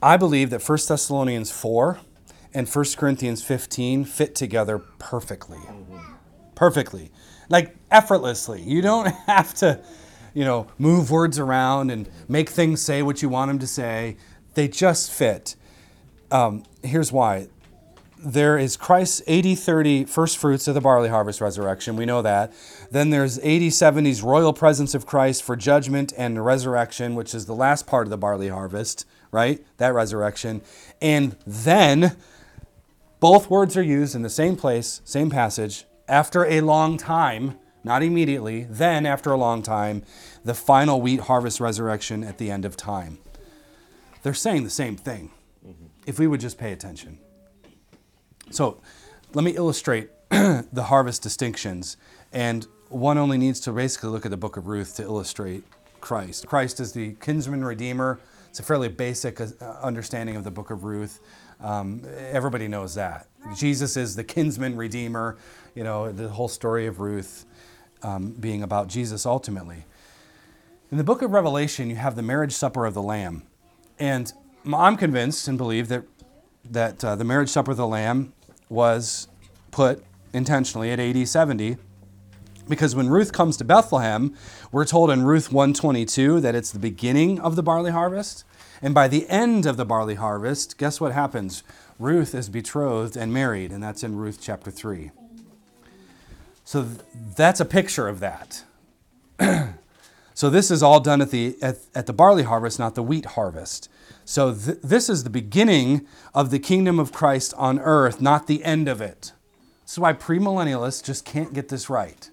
[0.02, 2.00] I believe that 1 Thessalonians 4
[2.54, 5.60] and 1 Corinthians 15 fit together perfectly.
[6.54, 7.10] Perfectly
[7.50, 8.62] like effortlessly.
[8.62, 9.78] You don't have to,
[10.32, 14.16] you know, move words around and make things say what you want them to say.
[14.54, 15.54] They just fit.
[16.30, 17.48] Um, here's why.
[18.20, 21.94] There is Christ's AD 30 first fruits of the barley harvest resurrection.
[21.94, 22.52] We know that.
[22.90, 27.54] Then there's AD 70's royal presence of Christ for judgment and resurrection, which is the
[27.54, 29.64] last part of the barley harvest, right?
[29.76, 30.62] That resurrection.
[31.00, 32.16] And then
[33.20, 38.02] both words are used in the same place, same passage, after a long time, not
[38.02, 40.02] immediately, then after a long time,
[40.44, 43.18] the final wheat harvest resurrection at the end of time.
[44.22, 45.30] They're saying the same thing
[45.64, 45.86] mm-hmm.
[46.04, 47.20] if we would just pay attention.
[48.50, 48.80] So,
[49.34, 51.96] let me illustrate the harvest distinctions.
[52.32, 55.64] And one only needs to basically look at the book of Ruth to illustrate
[56.00, 56.46] Christ.
[56.46, 58.18] Christ is the kinsman redeemer.
[58.48, 59.46] It's a fairly basic uh,
[59.82, 61.20] understanding of the book of Ruth.
[61.60, 63.26] Um, everybody knows that.
[63.56, 65.36] Jesus is the kinsman redeemer.
[65.74, 67.44] You know, the whole story of Ruth
[68.02, 69.84] um, being about Jesus ultimately.
[70.90, 73.42] In the book of Revelation, you have the marriage supper of the Lamb.
[73.98, 74.32] And
[74.72, 76.04] I'm convinced and believe that,
[76.70, 78.32] that uh, the marriage supper of the Lamb
[78.68, 79.28] was
[79.70, 81.76] put intentionally at AD 70
[82.68, 84.34] because when Ruth comes to Bethlehem,
[84.70, 88.44] we're told in Ruth 122 that it's the beginning of the barley harvest.
[88.82, 91.64] And by the end of the barley harvest, guess what happens?
[91.98, 95.10] Ruth is betrothed and married, and that's in Ruth chapter 3.
[96.64, 96.86] So
[97.34, 98.64] that's a picture of that.
[100.38, 103.24] so this is all done at the, at, at, the barley harvest, not the wheat
[103.24, 103.88] harvest.
[104.24, 108.62] So th- this is the beginning of the kingdom of Christ on earth, not the
[108.62, 109.32] end of it.
[109.82, 112.30] This is why premillennialists just can't get this right.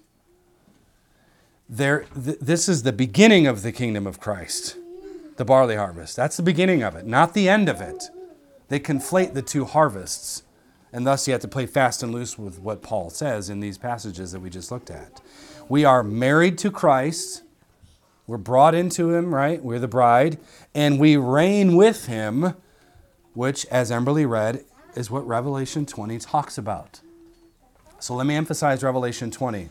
[1.68, 4.76] There, th- this is the beginning of the kingdom of Christ,
[5.36, 6.14] the barley harvest.
[6.14, 8.04] That's the beginning of it, not the end of it.
[8.68, 10.44] They conflate the two harvests.
[10.92, 13.78] And thus, you have to play fast and loose with what Paul says in these
[13.78, 15.20] passages that we just looked at.
[15.68, 17.42] We are married to Christ.
[18.26, 19.62] We're brought into Him, right?
[19.62, 20.38] We're the bride.
[20.74, 22.54] And we reign with Him,
[23.34, 27.00] which, as Emberly read, is what Revelation 20 talks about.
[27.98, 29.68] So let me emphasize Revelation 20.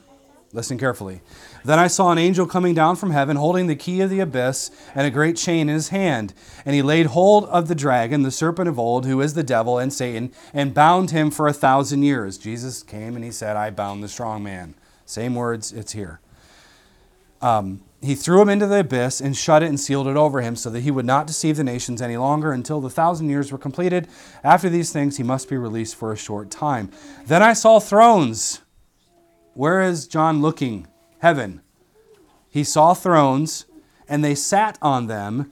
[0.55, 1.19] Listen carefully.
[1.65, 4.71] Then I saw an angel coming down from heaven, holding the key of the abyss
[4.95, 6.33] and a great chain in his hand.
[6.65, 9.77] And he laid hold of the dragon, the serpent of old, who is the devil
[9.77, 12.37] and Satan, and bound him for a thousand years.
[12.37, 14.75] Jesus came and he said, I bound the strong man.
[15.05, 16.21] Same words, it's here.
[17.41, 20.55] Um, he threw him into the abyss and shut it and sealed it over him
[20.55, 23.57] so that he would not deceive the nations any longer until the thousand years were
[23.57, 24.07] completed.
[24.43, 26.91] After these things, he must be released for a short time.
[27.25, 28.61] Then I saw thrones
[29.55, 30.85] where is John looking?
[31.19, 31.61] Heaven.
[32.49, 33.65] He saw thrones,
[34.07, 35.49] and they sat on them.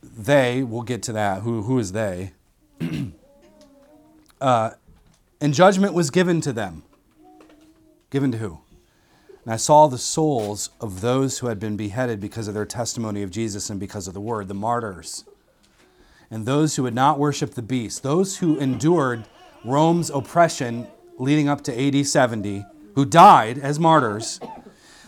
[0.00, 1.42] They, we'll get to that.
[1.42, 2.34] Who, who is they?
[4.40, 4.70] uh,
[5.40, 6.84] and judgment was given to them.
[8.10, 8.61] Given to who?
[9.44, 13.22] And I saw the souls of those who had been beheaded because of their testimony
[13.22, 15.24] of Jesus and because of the word, the martyrs.
[16.30, 19.24] And those who had not worshiped the beast, those who endured
[19.64, 20.86] Rome's oppression
[21.18, 24.40] leading up to AD 70 who died as martyrs.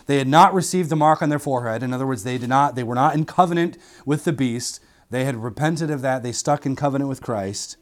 [0.05, 1.83] They had not received the mark on their forehead.
[1.83, 4.79] In other words, they did not they were not in covenant with the beast.
[5.09, 6.23] They had repented of that.
[6.23, 7.77] They stuck in covenant with Christ.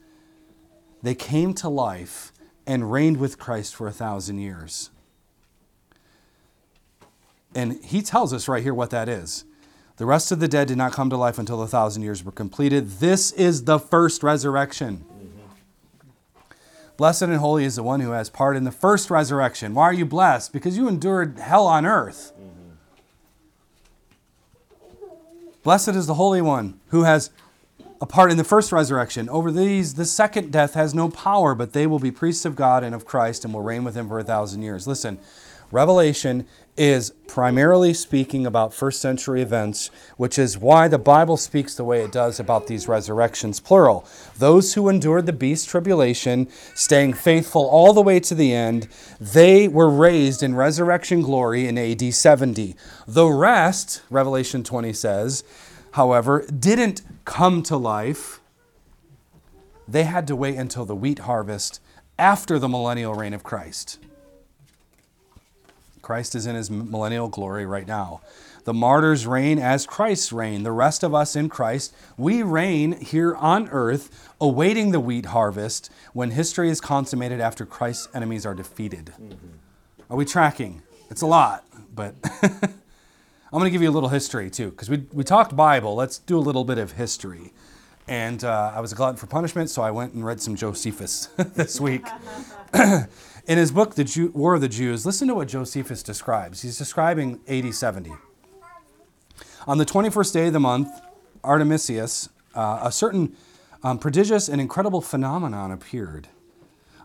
[1.02, 2.32] They came to life
[2.66, 4.90] and reigned with Christ for a thousand years.
[7.56, 9.46] And he tells us right here what that is.
[9.98, 12.32] The rest of the dead did not come to life until the thousand years were
[12.32, 13.00] completed.
[13.00, 15.06] This is the first resurrection.
[16.98, 19.74] Blessed and holy is the one who has part in the first resurrection.
[19.74, 20.54] Why are you blessed?
[20.54, 22.32] Because you endured hell on earth.
[22.36, 22.50] Mm-hmm.
[25.64, 27.32] Blessed is the Holy One who has
[28.00, 29.30] a part in the first resurrection.
[29.30, 32.84] Over these, the second death has no power, but they will be priests of God
[32.84, 34.86] and of Christ and will reign with him for a thousand years.
[34.86, 35.20] Listen,
[35.72, 41.84] Revelation is primarily speaking about first century events, which is why the Bible speaks the
[41.84, 44.08] way it does about these resurrections, plural.
[44.38, 48.88] Those who endured the beast tribulation, staying faithful all the way to the end,
[49.20, 52.76] they were raised in resurrection glory in AD 70.
[53.08, 55.44] The rest, Revelation 20 says,
[55.92, 58.40] however, didn't come to life.
[59.88, 61.80] They had to wait until the wheat harvest
[62.18, 64.00] after the millennial reign of Christ.
[66.04, 68.22] Christ is in his millennial glory right now.
[68.66, 70.64] The martyrs reign as Christ reign.
[70.64, 75.90] The rest of us in Christ, we reign here on earth, awaiting the wheat harvest
[76.12, 79.14] when history is consummated after Christ's enemies are defeated.
[79.20, 79.48] Mm-hmm.
[80.10, 80.82] Are we tracking?
[81.10, 85.06] It's a lot, but I'm going to give you a little history too, because we,
[85.14, 85.96] we talked Bible.
[85.96, 87.54] Let's do a little bit of history.
[88.10, 91.28] And uh, I was a glutton for punishment, so I went and read some Josephus
[91.56, 92.06] this week.
[93.46, 96.62] In his book, The Jew, War of the Jews, listen to what Josephus describes.
[96.62, 98.14] He's describing AD 70.
[99.68, 100.88] On the 21st day of the month,
[101.44, 103.36] Artemisius, uh, a certain
[103.84, 106.30] um, prodigious and incredible phenomenon appeared.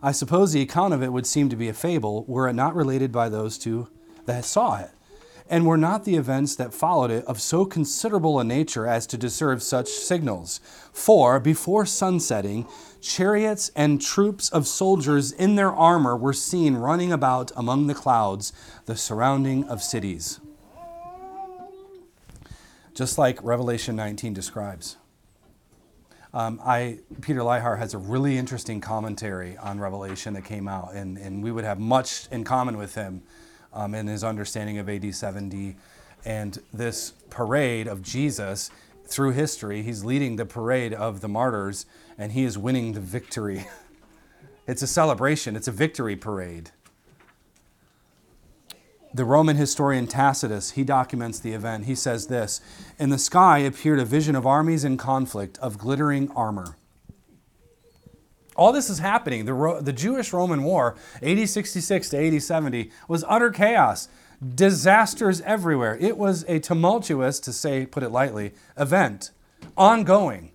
[0.01, 2.73] I suppose the account of it would seem to be a fable were it not
[2.73, 3.89] related by those two
[4.25, 4.91] that saw it
[5.49, 9.17] and were not the events that followed it of so considerable a nature as to
[9.17, 10.59] deserve such signals.
[10.93, 12.67] For before sunsetting,
[13.01, 18.53] chariots and troops of soldiers in their armor were seen running about among the clouds,
[18.85, 20.39] the surrounding of cities.
[22.93, 24.97] Just like Revelation 19 describes.
[26.31, 31.17] Um, I Peter Leithart has a really interesting commentary on Revelation that came out, and,
[31.17, 33.23] and we would have much in common with him
[33.73, 35.75] um, in his understanding of AD 70
[36.25, 38.71] and this parade of Jesus
[39.05, 39.81] through history.
[39.81, 41.85] He's leading the parade of the martyrs,
[42.17, 43.65] and he is winning the victory.
[44.67, 45.55] it's a celebration.
[45.55, 46.71] It's a victory parade
[49.13, 51.85] the Roman historian Tacitus, he documents the event.
[51.85, 52.61] He says this
[52.97, 56.75] In the sky appeared a vision of armies in conflict, of glittering armor.
[58.59, 59.45] All this is happening.
[59.45, 64.09] The, the Jewish Roman War, AD 66 to AD 70, was utter chaos,
[64.53, 65.97] disasters everywhere.
[66.01, 69.31] It was a tumultuous, to say, put it lightly, event,
[69.77, 70.51] ongoing.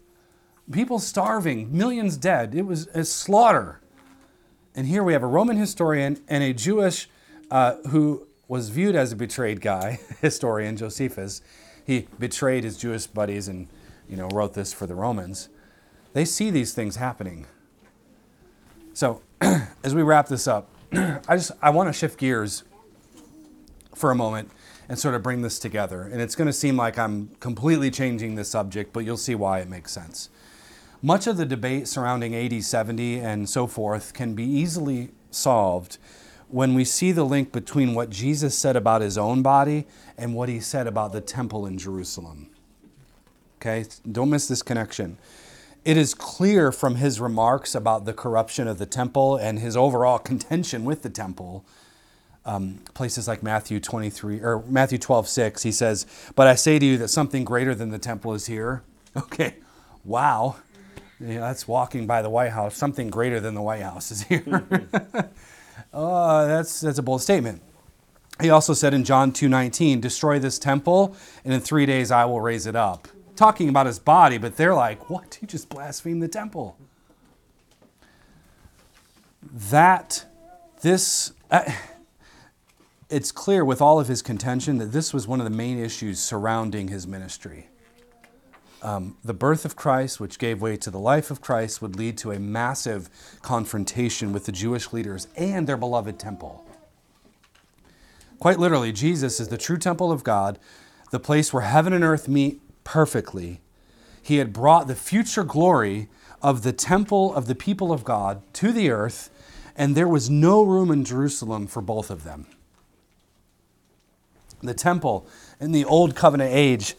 [0.71, 2.55] People starving, millions dead.
[2.55, 3.81] It was a slaughter.
[4.75, 7.09] And here we have a Roman historian and a Jewish
[7.51, 11.41] uh, who was viewed as a betrayed guy, historian Josephus.
[11.87, 13.67] He betrayed his Jewish buddies and
[14.11, 15.49] you know, wrote this for the Romans.
[16.13, 17.47] They see these things happening.
[18.95, 19.23] So,
[19.83, 22.63] as we wrap this up, I just I want to shift gears
[23.93, 24.51] for a moment
[24.89, 26.03] and sort of bring this together.
[26.03, 29.59] And it's going to seem like I'm completely changing the subject, but you'll see why
[29.59, 30.31] it makes sense.
[31.03, 35.99] Much of the debate surrounding AD 70 and so forth can be easily solved
[36.49, 39.87] when we see the link between what Jesus said about his own body
[40.17, 42.49] and what he said about the temple in Jerusalem.
[43.57, 45.19] Okay, don't miss this connection.
[45.85, 50.19] It is clear from his remarks about the corruption of the temple and his overall
[50.31, 51.65] contention with the temple.
[52.47, 56.85] Um, places like Matthew 23 or Matthew 12, 6, he says, But I say to
[56.85, 58.83] you that something greater than the temple is here.
[59.17, 59.55] Okay,
[60.05, 60.57] wow.
[61.21, 62.77] Yeah, that's walking by the White House.
[62.77, 64.67] Something greater than the White House is here.
[65.93, 67.63] Uh, that's, that's a bold statement.
[68.41, 71.15] He also said in John 2:19, "Destroy this temple,
[71.45, 73.07] and in 3 days I will raise it up."
[73.37, 75.39] Talking about his body, but they're like, "What?
[75.41, 76.77] You just blasphemed the temple."
[79.53, 80.25] That
[80.83, 81.71] this uh,
[83.11, 86.21] it's clear with all of his contention that this was one of the main issues
[86.21, 87.69] surrounding his ministry.
[88.83, 92.19] Um, the birth of Christ, which gave way to the life of Christ, would lead
[92.19, 93.09] to a massive
[93.41, 96.67] confrontation with the Jewish leaders and their beloved temple.
[98.39, 100.59] Quite literally, Jesus is the true temple of God,
[101.13, 103.61] the place where heaven and earth meet perfectly.
[104.23, 106.09] He had brought the future glory
[106.43, 109.31] of the temple of the people of God to the earth,
[109.77, 112.47] and there was no room in Jerusalem for both of them.
[114.63, 115.27] The temple
[115.61, 116.95] in the Old Covenant age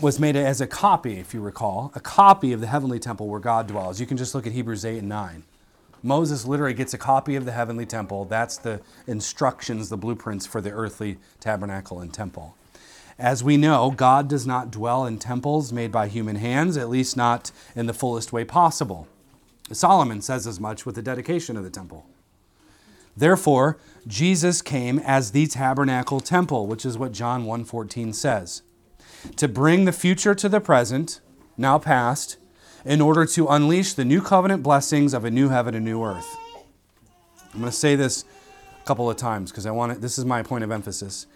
[0.00, 3.40] was made as a copy, if you recall, a copy of the heavenly temple where
[3.40, 4.00] God dwells.
[4.00, 5.44] You can just look at Hebrews 8 and 9.
[6.02, 8.24] Moses literally gets a copy of the heavenly temple.
[8.24, 12.56] That's the instructions, the blueprints for the earthly tabernacle and temple.
[13.22, 17.16] As we know, God does not dwell in temples made by human hands, at least
[17.16, 19.06] not in the fullest way possible.
[19.70, 22.04] Solomon says as much with the dedication of the temple.
[23.16, 28.62] Therefore, Jesus came as the tabernacle temple, which is what John 1:14 says
[29.36, 31.20] to bring the future to the present,
[31.56, 32.38] now past,
[32.84, 36.36] in order to unleash the new covenant blessings of a new heaven and new earth.
[37.54, 38.24] I'm going to say this
[38.80, 41.28] a couple of times because I want it, this is my point of emphasis.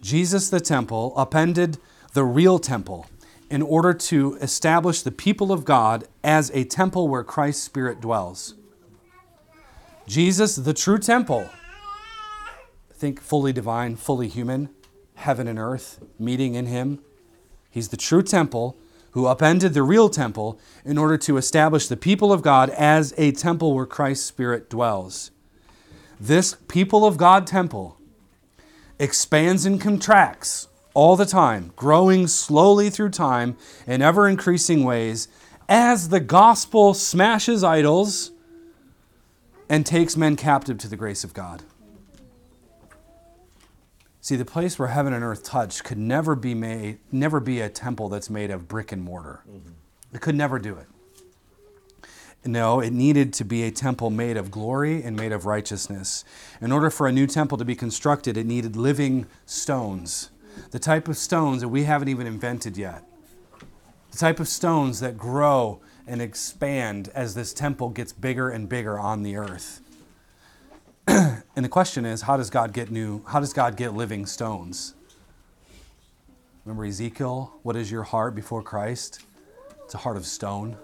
[0.00, 1.78] Jesus the temple appended
[2.12, 3.06] the real temple
[3.50, 8.54] in order to establish the people of God as a temple where Christ's Spirit dwells.
[10.06, 11.48] Jesus, the true temple,
[12.92, 14.70] think fully divine, fully human,
[15.14, 17.00] heaven and earth, meeting in Him
[17.70, 18.76] He's the true temple
[19.12, 23.32] who upended the real temple in order to establish the people of God as a
[23.32, 25.30] temple where Christ's Spirit dwells.
[26.18, 27.96] This people of God temple
[29.00, 35.26] expands and contracts all the time, growing slowly through time in ever increasing ways
[35.68, 38.30] as the gospel smashes idols
[39.68, 41.62] and takes men captive to the grace of God.
[44.20, 47.70] See, the place where heaven and earth touch could never be made, never be a
[47.70, 49.42] temple that's made of brick and mortar.
[49.48, 49.70] Mm-hmm.
[50.12, 50.86] It could never do it.
[52.44, 56.24] No, it needed to be a temple made of glory and made of righteousness.
[56.60, 60.30] In order for a new temple to be constructed, it needed living stones,
[60.70, 63.04] the type of stones that we haven't even invented yet.
[64.10, 68.98] The type of stones that grow and expand as this temple gets bigger and bigger
[68.98, 69.82] on the earth.
[71.06, 73.22] and the question is, how does God get new?
[73.26, 74.94] How does God get living stones?
[76.64, 77.52] Remember Ezekiel?
[77.62, 79.24] What is your heart before Christ?
[79.84, 80.76] It's a heart of stone.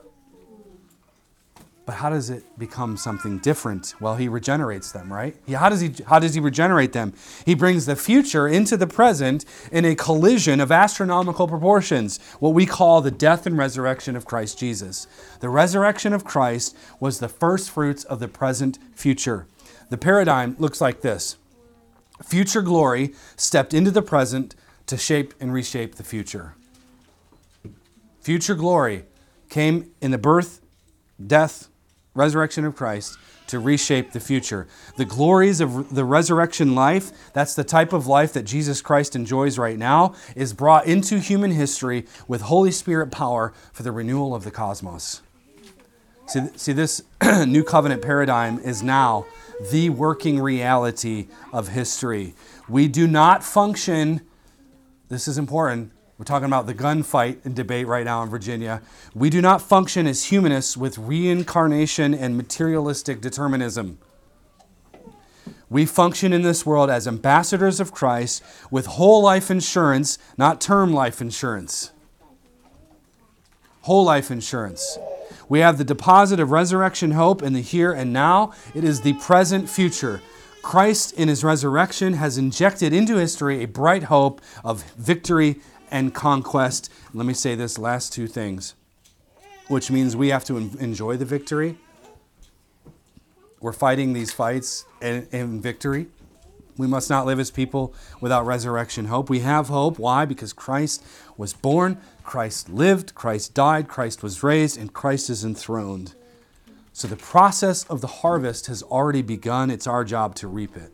[1.87, 3.95] But how does it become something different?
[4.01, 5.37] Well, he regenerates them, right?
[5.49, 7.15] How, does he, how does he regenerate them?
[7.45, 12.67] He brings the future into the present in a collision of astronomical proportions, what we
[12.67, 15.07] call the death and resurrection of Christ Jesus.
[15.39, 19.47] The resurrection of Christ was the first fruits of the present future.
[19.89, 21.37] The paradigm looks like this
[22.25, 24.57] future glory stepped into the present
[24.87, 26.57] to shape and reshape the future.
[28.21, 29.05] Future glory
[29.49, 30.61] came in the birth,
[31.25, 31.69] death,
[32.17, 34.67] resurrection of Christ to reshape the future.
[34.97, 39.59] The glories of the resurrection life, that's the type of life that Jesus Christ enjoys
[39.59, 44.45] right now, is brought into human history with Holy Spirit power for the renewal of
[44.45, 45.23] the cosmos.
[46.27, 47.03] See, see this
[47.47, 49.27] new covenant paradigm is now
[49.71, 52.35] the working reality of history.
[52.69, 54.23] We do not function,
[55.09, 58.81] this is important, we're talking about the gunfight and debate right now in Virginia.
[59.15, 63.99] We do not function as humanists with reincarnation and materialistic determinism.
[65.69, 70.93] We function in this world as ambassadors of Christ with whole life insurance, not term
[70.93, 71.91] life insurance.
[73.83, 74.99] Whole life insurance.
[75.51, 78.55] We have the deposit of resurrection hope in the here and now.
[78.75, 80.23] It is the present future.
[80.63, 85.61] Christ, in his resurrection, has injected into history a bright hope of victory
[85.91, 86.93] and conquest.
[87.15, 88.75] Let me say this last two things,
[89.69, 91.79] which means we have to enjoy the victory.
[93.61, 96.07] We're fighting these fights in, in victory.
[96.77, 99.31] We must not live as people without resurrection hope.
[99.31, 99.99] We have hope.
[99.99, 100.27] Why?
[100.27, 101.03] Because Christ
[101.37, 106.15] was born, Christ lived, Christ died, Christ was raised, and Christ is enthroned.
[106.93, 109.71] So the process of the harvest has already begun.
[109.71, 110.93] It's our job to reap it.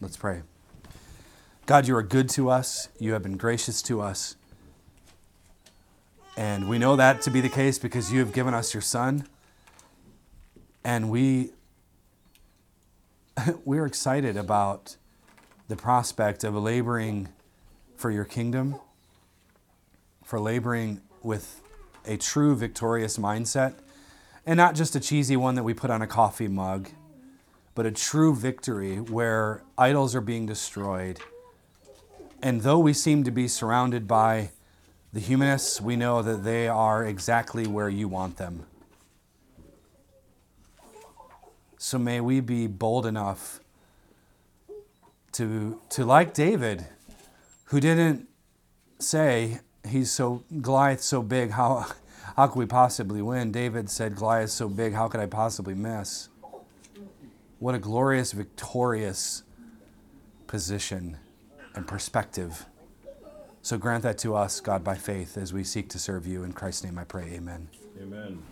[0.00, 0.42] Let's pray.
[1.68, 2.88] God, you are good to us.
[2.98, 4.36] You have been gracious to us.
[6.34, 9.26] And we know that to be the case because you have given us your Son.
[10.82, 11.50] And we,
[13.66, 14.96] we're excited about
[15.68, 17.28] the prospect of laboring
[17.96, 18.76] for your kingdom,
[20.24, 21.60] for laboring with
[22.06, 23.74] a true victorious mindset,
[24.46, 26.88] and not just a cheesy one that we put on a coffee mug,
[27.74, 31.20] but a true victory where idols are being destroyed
[32.42, 34.50] and though we seem to be surrounded by
[35.12, 38.66] the humanists, we know that they are exactly where you want them.
[41.78, 43.60] So may we be bold enough
[45.32, 46.86] to, to like David,
[47.66, 48.28] who didn't
[48.98, 51.86] say, He's so Goliath's so big, how,
[52.36, 53.52] how could we possibly win?
[53.52, 56.28] David said, Goliath's so big, how could I possibly miss?
[57.58, 59.44] What a glorious, victorious
[60.46, 61.16] position
[61.74, 62.66] and perspective.
[63.62, 66.44] So grant that to us, God, by faith, as we seek to serve you.
[66.44, 67.68] In Christ's name I pray, amen.
[68.00, 68.42] Amen.